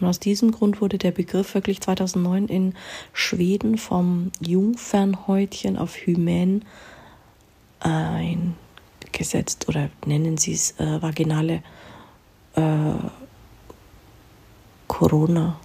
Und 0.00 0.06
aus 0.06 0.20
diesem 0.20 0.52
Grund 0.52 0.80
wurde 0.80 0.98
der 0.98 1.10
Begriff 1.10 1.54
wirklich 1.54 1.80
2009 1.80 2.46
in 2.46 2.74
Schweden 3.12 3.78
vom 3.78 4.30
Jungfernhäutchen 4.40 5.76
auf 5.76 5.96
Hymen 5.96 6.64
eingesetzt 7.80 9.68
oder 9.68 9.90
nennen 10.06 10.36
sie 10.36 10.52
es 10.52 10.78
äh, 10.78 11.02
vaginale 11.02 11.62
äh, 12.54 12.92
Corona. 14.86 15.58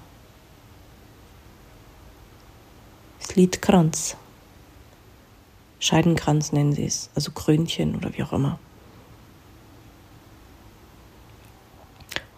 Slidkranz. 3.22 4.18
Scheidenkranz 5.84 6.54
nennen 6.54 6.72
sie 6.72 6.86
es, 6.86 7.10
also 7.14 7.32
Krönchen 7.32 7.98
oder 7.98 8.14
wie 8.16 8.24
auch 8.24 8.32
immer. 8.32 8.58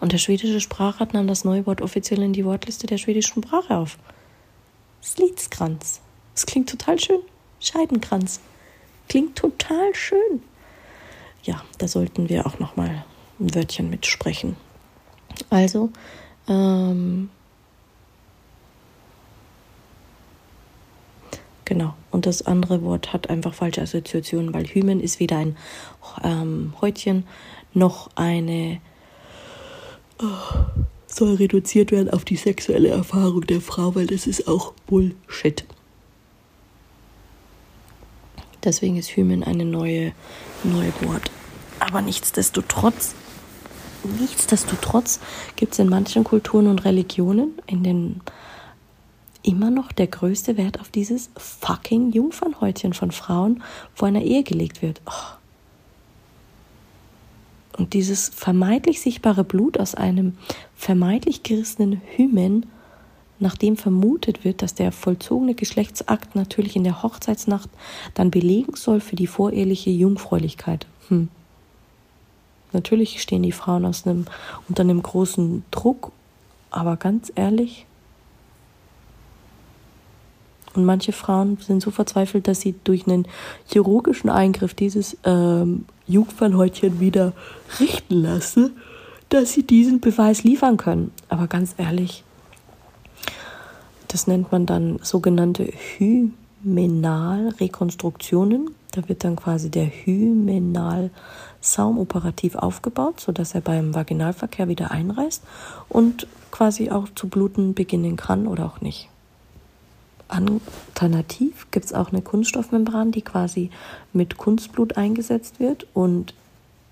Und 0.00 0.10
der 0.10 0.18
schwedische 0.18 0.60
Sprachrat 0.60 1.14
nahm 1.14 1.28
das 1.28 1.44
neue 1.44 1.64
Wort 1.64 1.80
offiziell 1.80 2.22
in 2.22 2.32
die 2.32 2.44
Wortliste 2.44 2.88
der 2.88 2.98
schwedischen 2.98 3.44
Sprache 3.44 3.76
auf. 3.76 3.98
Slitskranz. 5.00 6.00
Das 6.34 6.44
klingt 6.46 6.68
total 6.68 6.98
schön. 6.98 7.20
Scheidenkranz. 7.60 8.40
Klingt 9.08 9.36
total 9.36 9.94
schön. 9.94 10.42
Ja, 11.44 11.62
da 11.78 11.86
sollten 11.86 12.28
wir 12.28 12.46
auch 12.46 12.58
noch 12.58 12.74
mal 12.74 13.04
ein 13.38 13.54
Wörtchen 13.54 13.90
mitsprechen. 13.90 14.56
Also, 15.50 15.90
ähm, 16.48 17.30
Genau. 21.66 21.94
Und 22.16 22.24
das 22.24 22.46
andere 22.46 22.80
Wort 22.80 23.12
hat 23.12 23.28
einfach 23.28 23.52
falsche 23.52 23.82
Assoziationen, 23.82 24.54
weil 24.54 24.64
Hymen 24.64 25.00
ist 25.00 25.20
weder 25.20 25.36
ein 25.36 25.54
ähm, 26.24 26.72
Häutchen 26.80 27.26
noch 27.74 28.08
eine 28.14 28.80
oh, 30.18 30.24
soll 31.06 31.34
reduziert 31.34 31.92
werden 31.92 32.08
auf 32.08 32.24
die 32.24 32.36
sexuelle 32.36 32.88
Erfahrung 32.88 33.42
der 33.42 33.60
Frau, 33.60 33.94
weil 33.94 34.06
das 34.06 34.26
ist 34.26 34.48
auch 34.48 34.72
Bullshit. 34.86 35.66
Deswegen 38.64 38.96
ist 38.96 39.14
Hymen 39.14 39.44
eine 39.44 39.66
neue, 39.66 40.12
neue 40.64 40.94
Wort. 41.02 41.30
Aber 41.80 42.00
nichtsdestotrotz, 42.00 43.14
nichtsdestotrotz 44.18 45.20
gibt 45.56 45.74
es 45.74 45.80
in 45.80 45.90
manchen 45.90 46.24
Kulturen 46.24 46.68
und 46.68 46.86
Religionen, 46.86 47.58
in 47.66 47.82
den 47.82 48.22
immer 49.46 49.70
noch 49.70 49.92
der 49.92 50.08
größte 50.08 50.56
Wert 50.56 50.80
auf 50.80 50.88
dieses 50.88 51.30
fucking 51.36 52.10
Jungfernhäutchen 52.12 52.92
von 52.92 53.12
Frauen 53.12 53.62
vor 53.94 54.08
einer 54.08 54.22
Ehe 54.22 54.42
gelegt 54.42 54.82
wird. 54.82 55.00
Oh. 55.06 55.36
Und 57.78 57.92
dieses 57.92 58.28
vermeintlich 58.28 59.00
sichtbare 59.00 59.44
Blut 59.44 59.78
aus 59.78 59.94
einem 59.94 60.36
vermeintlich 60.74 61.42
gerissenen 61.42 62.00
Hymen, 62.16 62.66
nachdem 63.38 63.76
vermutet 63.76 64.44
wird, 64.44 64.62
dass 64.62 64.74
der 64.74 64.92
vollzogene 64.92 65.54
Geschlechtsakt 65.54 66.34
natürlich 66.34 66.74
in 66.74 66.84
der 66.84 67.02
Hochzeitsnacht 67.02 67.68
dann 68.14 68.30
belegen 68.30 68.74
soll 68.74 69.00
für 69.00 69.14
die 69.14 69.26
voreheliche 69.26 69.90
Jungfräulichkeit. 69.90 70.86
Hm. 71.08 71.28
Natürlich 72.72 73.22
stehen 73.22 73.42
die 73.42 73.52
Frauen 73.52 73.84
einem, 73.84 74.26
unter 74.68 74.82
einem 74.82 75.02
großen 75.02 75.64
Druck, 75.70 76.12
aber 76.70 76.96
ganz 76.96 77.30
ehrlich, 77.34 77.86
und 80.76 80.84
manche 80.84 81.12
Frauen 81.12 81.58
sind 81.60 81.82
so 81.82 81.90
verzweifelt, 81.90 82.46
dass 82.48 82.60
sie 82.60 82.74
durch 82.84 83.06
einen 83.06 83.26
chirurgischen 83.66 84.30
Eingriff 84.30 84.74
dieses 84.74 85.16
ähm, 85.24 85.86
Jungfernhäutchen 86.06 87.00
wieder 87.00 87.32
richten 87.80 88.22
lassen, 88.22 88.76
dass 89.28 89.52
sie 89.52 89.64
diesen 89.64 90.00
Beweis 90.00 90.44
liefern 90.44 90.76
können. 90.76 91.10
Aber 91.28 91.48
ganz 91.48 91.74
ehrlich, 91.78 92.22
das 94.08 94.26
nennt 94.26 94.50
man 94.52 94.66
dann 94.66 94.98
sogenannte 95.02 95.72
Hymenalrekonstruktionen. 95.98 98.70
Da 98.92 99.08
wird 99.08 99.24
dann 99.24 99.36
quasi 99.36 99.70
der 99.70 99.86
Hymenalsaum 99.86 101.98
operativ 101.98 102.54
aufgebaut, 102.54 103.20
sodass 103.20 103.54
er 103.54 103.60
beim 103.60 103.94
Vaginalverkehr 103.94 104.68
wieder 104.68 104.90
einreißt 104.90 105.42
und 105.88 106.26
quasi 106.50 106.90
auch 106.90 107.08
zu 107.14 107.28
bluten 107.28 107.74
beginnen 107.74 108.16
kann 108.16 108.46
oder 108.46 108.64
auch 108.64 108.80
nicht. 108.80 109.10
Alternativ 110.28 111.70
gibt 111.70 111.86
es 111.86 111.92
auch 111.92 112.10
eine 112.10 112.22
Kunststoffmembran, 112.22 113.12
die 113.12 113.22
quasi 113.22 113.70
mit 114.12 114.36
Kunstblut 114.36 114.96
eingesetzt 114.96 115.60
wird. 115.60 115.86
Und 115.94 116.34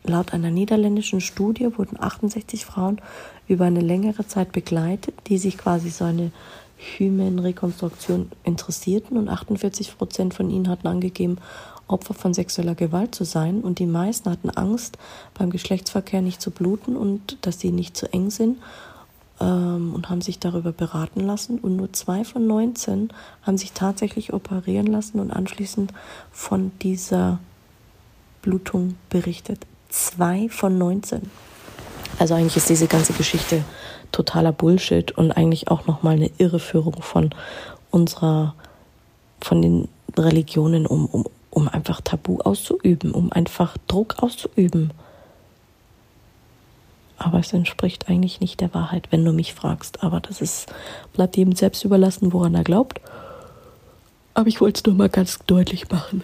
laut 0.05 0.33
einer 0.33 0.51
niederländischen 0.51 1.21
Studie 1.21 1.69
wurden 1.77 2.01
68 2.01 2.65
Frauen 2.65 3.01
über 3.49 3.65
eine 3.65 3.81
längere 3.81 4.27
Zeit 4.27 4.53
begleitet, 4.53 5.15
die 5.27 5.39
sich 5.39 5.59
quasi 5.59 5.91
so 5.91 6.05
eine 6.05 6.31
Hymenrekonstruktion 6.97 8.31
interessierten. 8.45 9.17
Und 9.17 9.29
48 9.29 9.99
Prozent 9.99 10.35
von 10.35 10.51
ihnen 10.51 10.69
hatten 10.69 10.87
angegeben, 10.87 11.39
Opfer 11.87 12.15
von 12.15 12.33
sexueller 12.33 12.75
Gewalt 12.75 13.15
zu 13.15 13.25
sein. 13.25 13.61
Und 13.61 13.79
die 13.79 13.87
meisten 13.87 14.31
hatten 14.31 14.51
Angst, 14.51 14.97
beim 15.35 15.51
Geschlechtsverkehr 15.51 16.23
nicht 16.23 16.41
zu 16.41 16.51
bluten 16.51 16.97
und 16.97 17.39
dass 17.43 17.61
sie 17.61 17.73
nicht 17.73 17.97
zu 17.97 18.11
eng 18.13 18.31
sind 18.31 18.59
ähm, 19.41 19.93
und 19.95 20.11
haben 20.11 20.21
sich 20.21 20.39
darüber 20.39 20.73
beraten 20.73 21.21
lassen. 21.21 21.59
Und 21.59 21.77
nur 21.77 21.93
zwei 21.93 22.25
von 22.25 22.47
19 22.47 23.11
haben 23.43 23.59
sich 23.59 23.73
tatsächlich 23.73 24.33
operieren 24.33 24.87
lassen 24.87 25.21
und 25.21 25.31
anschließend 25.31 25.93
von 26.31 26.73
dieser 26.83 27.39
Blutung 28.43 28.97
berichtet. 29.11 29.67
Zwei 29.89 30.49
von 30.49 30.79
19. 30.79 31.31
Also 32.19 32.35
eigentlich 32.35 32.57
ist 32.57 32.69
diese 32.69 32.87
ganze 32.87 33.13
Geschichte 33.13 33.65
totaler 34.13 34.53
Bullshit 34.53 35.11
und 35.13 35.33
eigentlich 35.33 35.69
auch 35.69 35.87
nochmal 35.87 36.15
eine 36.15 36.31
Irreführung 36.39 37.03
von 37.03 37.31
unserer, 37.91 38.55
von 39.41 39.63
den 39.63 39.89
Religionen, 40.17 40.87
um, 40.87 41.07
um, 41.07 41.27
um 41.51 41.69
einfach 41.69 42.01
Tabu 42.01 42.39
auszuüben, 42.39 43.13
um 43.13 43.33
einfach 43.33 43.77
Druck 43.89 44.23
auszuüben 44.23 44.93
aber 47.25 47.39
es 47.39 47.55
entspricht 47.55 48.09
eigentlich 48.11 48.41
nicht 48.41 48.61
der 48.61 48.75
Wahrheit, 48.75 49.09
wenn 49.11 49.25
du 49.25 49.33
mich 49.33 49.55
fragst. 49.55 50.03
Aber 50.03 50.21
das 50.21 50.43
ist, 50.43 50.71
bleibt 51.15 51.39
jedem 51.39 51.55
selbst 51.55 51.83
überlassen, 51.83 52.35
woran 52.35 52.55
er 52.55 52.65
glaubt. 52.65 53.01
Aber 54.35 54.47
ich 54.47 54.61
wollte 54.61 54.81
es 54.81 54.87
nur 54.87 54.95
mal 54.95 55.09
ganz 55.09 55.39
deutlich 55.47 55.89
machen. 55.91 56.23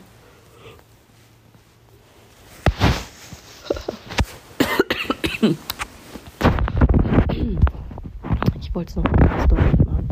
Ich 8.60 8.74
wollte 8.74 8.90
es 8.90 8.96
noch 8.96 9.04
mal 9.04 9.16
ganz 9.26 9.48
deutlich 9.48 9.86
machen. 9.86 10.08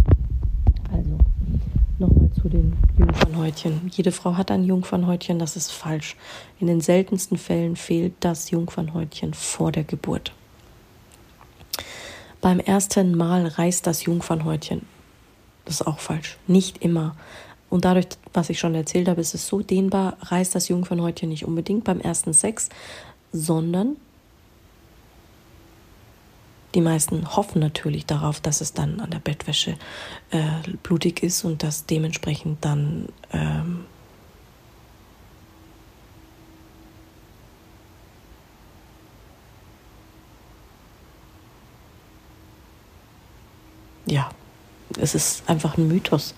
Also, 0.90 1.18
nochmal 1.98 2.30
zu 2.40 2.48
den 2.48 2.72
Jungfernhäutchen. 2.96 3.90
Jede 3.90 4.10
Frau 4.10 4.38
hat 4.38 4.50
ein 4.50 4.64
Jungfernhäutchen, 4.64 5.38
das 5.38 5.54
ist 5.54 5.70
falsch. 5.70 6.16
In 6.60 6.66
den 6.66 6.80
seltensten 6.80 7.36
Fällen 7.36 7.76
fehlt 7.76 8.14
das 8.20 8.50
Jungfernhäutchen 8.50 9.34
vor 9.34 9.70
der 9.70 9.84
Geburt. 9.84 10.32
Beim 12.40 12.60
ersten 12.60 13.16
Mal 13.16 13.46
reißt 13.46 13.86
das 13.86 14.04
Jungfernhäutchen. 14.04 14.86
Das 15.64 15.80
ist 15.80 15.86
auch 15.86 15.98
falsch. 15.98 16.38
Nicht 16.46 16.78
immer. 16.78 17.16
Und 17.70 17.84
dadurch, 17.84 18.06
was 18.32 18.48
ich 18.48 18.58
schon 18.58 18.74
erzählt 18.74 19.08
habe, 19.08 19.20
ist 19.20 19.34
es 19.34 19.46
so 19.46 19.60
dehnbar, 19.60 20.16
reißt 20.20 20.54
das 20.54 20.68
Jungfernhäutchen 20.68 21.28
nicht 21.28 21.44
unbedingt 21.44 21.84
beim 21.84 22.00
ersten 22.00 22.32
Sex, 22.32 22.68
sondern 23.32 23.96
die 26.74 26.80
meisten 26.80 27.34
hoffen 27.34 27.60
natürlich 27.60 28.06
darauf, 28.06 28.40
dass 28.40 28.60
es 28.60 28.72
dann 28.72 29.00
an 29.00 29.10
der 29.10 29.18
Bettwäsche 29.18 29.76
äh, 30.30 30.48
blutig 30.82 31.22
ist 31.22 31.44
und 31.44 31.62
dass 31.62 31.86
dementsprechend 31.86 32.64
dann 32.64 33.08
ähm, 33.32 33.84
ja, 44.06 44.30
es 45.00 45.14
ist 45.14 45.48
einfach 45.48 45.76
ein 45.76 45.88
Mythos. 45.88 46.34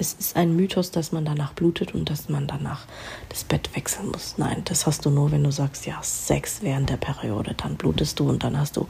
Es 0.00 0.12
ist 0.12 0.36
ein 0.36 0.54
Mythos, 0.54 0.92
dass 0.92 1.10
man 1.10 1.24
danach 1.24 1.52
blutet 1.54 1.92
und 1.92 2.08
dass 2.08 2.28
man 2.28 2.46
danach 2.46 2.86
das 3.30 3.42
Bett 3.42 3.74
wechseln 3.74 4.08
muss. 4.12 4.34
Nein, 4.36 4.62
das 4.64 4.86
hast 4.86 5.04
du 5.04 5.10
nur, 5.10 5.32
wenn 5.32 5.42
du 5.42 5.50
sagst, 5.50 5.86
ja, 5.86 5.98
Sex 6.02 6.62
während 6.62 6.88
der 6.88 6.98
Periode, 6.98 7.54
dann 7.56 7.76
blutest 7.76 8.20
du 8.20 8.28
und 8.28 8.44
dann 8.44 8.58
hast 8.58 8.76
du 8.76 8.86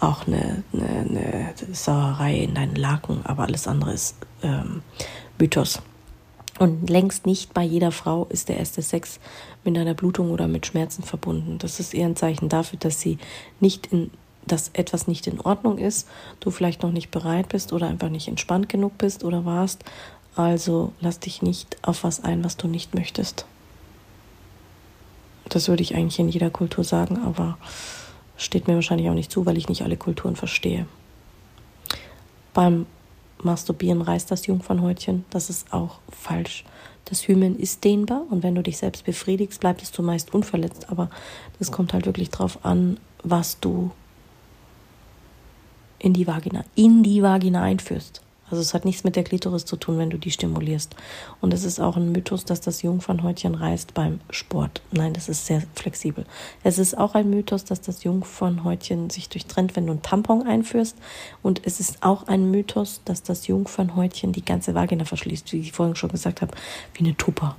auch 0.00 0.26
eine, 0.26 0.62
eine, 0.74 0.88
eine 0.88 1.54
Sauerei 1.72 2.40
in 2.40 2.54
deinen 2.54 2.74
Laken, 2.74 3.24
aber 3.24 3.44
alles 3.44 3.66
andere 3.66 3.94
ist 3.94 4.16
ähm, 4.42 4.82
Mythos. 5.38 5.80
Und 6.58 6.90
längst 6.90 7.24
nicht 7.24 7.54
bei 7.54 7.62
jeder 7.62 7.90
Frau 7.90 8.26
ist 8.26 8.50
der 8.50 8.58
erste 8.58 8.82
Sex 8.82 9.18
mit 9.64 9.78
einer 9.78 9.94
Blutung 9.94 10.30
oder 10.30 10.46
mit 10.46 10.66
Schmerzen 10.66 11.02
verbunden. 11.02 11.56
Das 11.56 11.80
ist 11.80 11.94
eher 11.94 12.04
ein 12.04 12.16
Zeichen 12.16 12.50
dafür, 12.50 12.78
dass 12.78 13.00
sie 13.00 13.16
nicht 13.60 13.86
in 13.86 14.10
dass 14.46 14.70
etwas 14.72 15.06
nicht 15.06 15.26
in 15.26 15.40
Ordnung 15.40 15.78
ist, 15.78 16.08
du 16.40 16.50
vielleicht 16.50 16.82
noch 16.82 16.92
nicht 16.92 17.10
bereit 17.10 17.48
bist 17.48 17.72
oder 17.72 17.88
einfach 17.88 18.08
nicht 18.08 18.28
entspannt 18.28 18.68
genug 18.68 18.98
bist 18.98 19.24
oder 19.24 19.44
warst. 19.44 19.84
Also 20.34 20.92
lass 21.00 21.20
dich 21.20 21.42
nicht 21.42 21.76
auf 21.82 22.04
was 22.04 22.22
ein, 22.24 22.44
was 22.44 22.56
du 22.56 22.68
nicht 22.68 22.94
möchtest. 22.94 23.44
Das 25.48 25.68
würde 25.68 25.82
ich 25.82 25.94
eigentlich 25.94 26.18
in 26.18 26.28
jeder 26.28 26.50
Kultur 26.50 26.84
sagen, 26.84 27.18
aber 27.24 27.58
steht 28.36 28.68
mir 28.68 28.74
wahrscheinlich 28.74 29.08
auch 29.10 29.14
nicht 29.14 29.32
zu, 29.32 29.46
weil 29.46 29.58
ich 29.58 29.68
nicht 29.68 29.82
alle 29.82 29.96
Kulturen 29.96 30.36
verstehe. 30.36 30.86
Beim 32.54 32.86
Masturbieren 33.42 34.02
reißt 34.02 34.30
das 34.30 34.46
Jungfernhäutchen, 34.46 35.24
das 35.30 35.50
ist 35.50 35.72
auch 35.72 35.98
falsch. 36.10 36.64
Das 37.06 37.26
Hymen 37.26 37.58
ist 37.58 37.84
dehnbar 37.84 38.22
und 38.30 38.42
wenn 38.42 38.54
du 38.54 38.62
dich 38.62 38.78
selbst 38.78 39.04
befriedigst, 39.04 39.60
bleibt 39.60 39.82
es 39.82 39.92
zumeist 39.92 40.32
unverletzt, 40.32 40.90
aber 40.90 41.10
das 41.58 41.72
kommt 41.72 41.92
halt 41.92 42.06
wirklich 42.06 42.30
darauf 42.30 42.64
an, 42.64 42.98
was 43.22 43.58
du 43.60 43.90
in 46.00 46.12
die 46.12 46.26
Vagina, 46.26 46.64
in 46.74 47.02
die 47.02 47.22
Vagina 47.22 47.62
einführst. 47.62 48.22
Also 48.50 48.62
es 48.62 48.74
hat 48.74 48.84
nichts 48.84 49.04
mit 49.04 49.14
der 49.14 49.22
Klitoris 49.22 49.64
zu 49.64 49.76
tun, 49.76 49.98
wenn 49.98 50.10
du 50.10 50.18
die 50.18 50.32
stimulierst. 50.32 50.96
Und 51.40 51.54
es 51.54 51.62
ist 51.62 51.78
auch 51.78 51.96
ein 51.96 52.10
Mythos, 52.10 52.44
dass 52.44 52.60
das 52.60 52.82
Jungfernhäutchen 52.82 53.54
reißt 53.54 53.94
beim 53.94 54.20
Sport. 54.28 54.82
Nein, 54.90 55.12
das 55.12 55.28
ist 55.28 55.46
sehr 55.46 55.62
flexibel. 55.76 56.26
Es 56.64 56.78
ist 56.78 56.98
auch 56.98 57.14
ein 57.14 57.30
Mythos, 57.30 57.64
dass 57.64 57.80
das 57.80 58.02
Jungfernhäutchen 58.02 59.08
sich 59.08 59.28
durchtrennt, 59.28 59.76
wenn 59.76 59.86
du 59.86 59.92
einen 59.92 60.02
Tampon 60.02 60.46
einführst. 60.46 60.96
Und 61.42 61.62
es 61.64 61.78
ist 61.78 62.02
auch 62.02 62.26
ein 62.26 62.50
Mythos, 62.50 63.02
dass 63.04 63.22
das 63.22 63.46
Jungfernhäutchen 63.46 64.32
die 64.32 64.44
ganze 64.44 64.74
Vagina 64.74 65.04
verschließt, 65.04 65.52
wie 65.52 65.60
ich 65.60 65.72
vorhin 65.72 65.94
schon 65.94 66.10
gesagt 66.10 66.42
habe, 66.42 66.56
wie 66.94 67.04
eine 67.04 67.16
Tupper. 67.16 67.56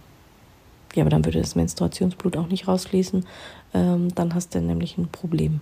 Ja, 0.93 1.03
aber 1.03 1.09
dann 1.09 1.23
würde 1.23 1.39
das 1.39 1.55
Menstruationsblut 1.55 2.35
auch 2.35 2.47
nicht 2.47 2.67
rausfließen. 2.67 3.25
Ähm, 3.73 4.13
dann 4.13 4.35
hast 4.35 4.53
du 4.55 4.59
nämlich 4.59 4.97
ein 4.97 5.07
Problem. 5.07 5.61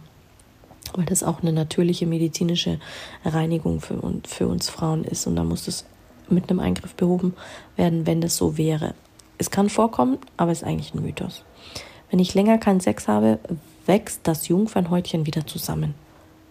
Weil 0.93 1.05
das 1.05 1.23
auch 1.23 1.41
eine 1.41 1.53
natürliche 1.53 2.05
medizinische 2.05 2.79
Reinigung 3.23 3.81
für, 3.81 3.99
für 4.27 4.47
uns 4.47 4.69
Frauen 4.69 5.03
ist. 5.03 5.27
Und 5.27 5.35
da 5.35 5.43
muss 5.43 5.65
das 5.65 5.85
mit 6.29 6.49
einem 6.49 6.59
Eingriff 6.59 6.95
behoben 6.95 7.35
werden, 7.75 8.05
wenn 8.05 8.21
das 8.21 8.37
so 8.37 8.57
wäre. 8.57 8.93
Es 9.37 9.51
kann 9.51 9.69
vorkommen, 9.69 10.17
aber 10.37 10.51
es 10.51 10.61
ist 10.61 10.67
eigentlich 10.67 10.93
ein 10.93 11.01
Mythos. 11.01 11.43
Wenn 12.09 12.19
ich 12.19 12.33
länger 12.33 12.57
keinen 12.57 12.79
Sex 12.79 13.07
habe, 13.07 13.39
wächst 13.85 14.21
das 14.23 14.47
Jungfernhäutchen 14.47 15.25
wieder 15.25 15.45
zusammen. 15.47 15.95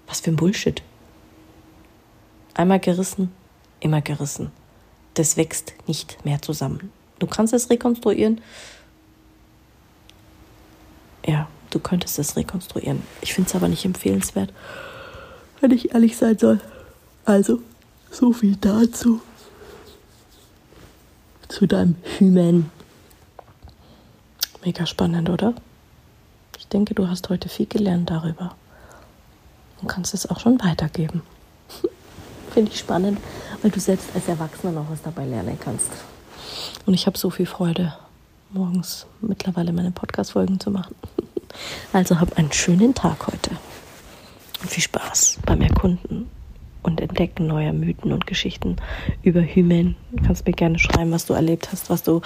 Was 0.07 0.20
für 0.20 0.31
ein 0.31 0.37
Bullshit. 0.37 0.83
Einmal 2.55 2.81
gerissen, 2.81 3.33
immer 3.81 4.01
gerissen. 4.01 4.51
Das 5.14 5.37
wächst 5.37 5.74
nicht 5.87 6.24
mehr 6.24 6.40
zusammen. 6.40 6.90
Du 7.18 7.27
kannst 7.27 7.53
es 7.53 7.70
rekonstruieren. 7.70 8.40
Ja, 11.27 11.48
du 11.70 11.78
könntest 11.78 12.18
es 12.18 12.37
rekonstruieren. 12.37 13.02
Ich 13.20 13.35
finde 13.35 13.48
es 13.48 13.57
aber 13.57 13.68
nicht 13.68 13.85
empfehlenswert, 13.85 14.52
wenn 15.61 15.70
ich 15.70 15.94
ehrlich 15.94 16.16
sein 16.16 16.38
soll. 16.38 16.61
Also, 17.24 17.61
so 18.11 18.33
viel 18.33 18.57
dazu. 18.57 19.20
Zu 21.48 21.66
deinem 21.66 21.96
Hymen. 22.18 22.70
Mega 24.64 24.87
spannend, 24.87 25.31
oder? 25.31 25.54
Ich 26.59 26.68
denke, 26.68 26.94
du 26.94 27.09
hast 27.09 27.28
heute 27.28 27.48
viel 27.48 27.66
gelernt 27.66 28.11
darüber 28.11 28.54
und 29.81 29.88
kannst 29.88 30.14
es 30.14 30.28
auch 30.28 30.40
schon 30.40 30.61
weitergeben. 30.61 31.22
Finde 32.52 32.72
ich 32.72 32.78
spannend, 32.78 33.18
weil 33.62 33.70
du 33.70 33.81
selbst 33.81 34.09
als 34.14 34.28
Erwachsener 34.28 34.72
noch 34.72 34.90
was 34.90 35.02
dabei 35.02 35.24
lernen 35.24 35.59
kannst. 35.61 35.90
Und 36.87 36.94
ich 36.94 37.07
habe 37.07 37.18
so 37.18 37.31
viel 37.31 37.46
Freude, 37.46 37.94
morgens 38.50 39.07
mittlerweile 39.20 39.72
meine 39.72 39.90
Podcast-Folgen 39.90 40.59
zu 40.59 40.70
machen. 40.70 40.94
Also 41.93 42.21
hab 42.21 42.39
einen 42.39 42.53
schönen 42.53 42.95
Tag 42.95 43.27
heute. 43.27 43.51
Und 44.61 44.71
viel 44.71 44.83
Spaß 44.83 45.39
beim 45.47 45.61
Erkunden 45.61 46.29
und 46.83 47.01
Entdecken 47.01 47.47
neuer 47.47 47.73
Mythen 47.73 48.13
und 48.13 48.27
Geschichten 48.27 48.77
über 49.23 49.41
Hymen. 49.41 49.97
Du 50.13 50.25
kannst 50.25 50.47
mir 50.47 50.53
gerne 50.53 50.79
schreiben, 50.79 51.13
was 51.13 51.27
du 51.27 51.35
erlebt 51.35 51.71
hast, 51.71 51.91
was 51.91 52.03
du 52.03 52.23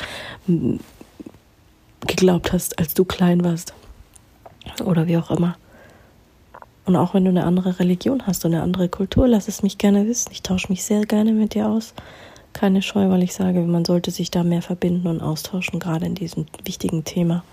mm, 0.47 0.77
geglaubt 2.07 2.53
hast, 2.53 2.79
als 2.79 2.95
du 2.95 3.05
klein 3.05 3.45
warst. 3.45 3.75
Oder 4.85 5.07
wie 5.07 5.17
auch 5.17 5.31
immer. 5.31 5.57
Und 6.85 6.97
auch 6.97 7.15
wenn 7.15 7.25
du 7.25 7.31
eine 7.31 7.45
andere 7.45 7.79
Religion 7.79 8.27
hast 8.27 8.45
und 8.45 8.55
eine 8.55 8.63
andere 8.63 8.89
Kultur, 8.89 9.29
lass 9.29 9.49
es 9.49 9.63
mich 9.63 9.79
gerne 9.79 10.07
wissen. 10.07 10.31
Ich 10.33 10.43
tausche 10.43 10.69
mich 10.69 10.85
sehr 10.85 11.03
gerne 11.03 11.33
mit 11.33 11.55
dir 11.55 11.69
aus. 11.69 11.95
Keine 12.53 12.83
Scheu, 12.83 13.09
weil 13.09 13.23
ich 13.23 13.35
sage, 13.35 13.61
man 13.61 13.85
sollte 13.85 14.11
sich 14.11 14.31
da 14.31 14.43
mehr 14.43 14.63
verbinden 14.63 15.07
und 15.07 15.21
austauschen, 15.21 15.79
gerade 15.79 16.07
in 16.07 16.15
diesem 16.15 16.47
wichtigen 16.65 17.05
Thema. 17.05 17.45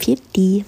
Für 0.00 0.16
die. 0.34 0.64